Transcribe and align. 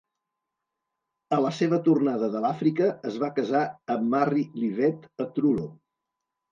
A 1.37 1.39
la 1.47 1.51
seva 1.59 1.79
tornada 1.89 2.31
de 2.37 2.43
l'Àfrica 2.47 2.89
es 3.11 3.21
va 3.27 3.33
casar 3.39 3.65
amb 3.99 4.13
Marry 4.17 4.49
Livett 4.65 5.27
a 5.27 5.33
Truro. 5.39 5.73